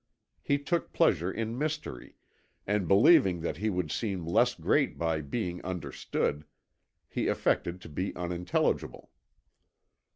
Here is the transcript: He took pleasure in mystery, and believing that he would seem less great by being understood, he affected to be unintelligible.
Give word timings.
He 0.41 0.57
took 0.57 0.93
pleasure 0.93 1.31
in 1.31 1.55
mystery, 1.59 2.15
and 2.65 2.87
believing 2.87 3.41
that 3.41 3.57
he 3.57 3.69
would 3.69 3.91
seem 3.91 4.25
less 4.25 4.55
great 4.55 4.97
by 4.97 5.21
being 5.21 5.63
understood, 5.63 6.43
he 7.07 7.27
affected 7.27 7.79
to 7.81 7.89
be 7.89 8.15
unintelligible. 8.15 9.11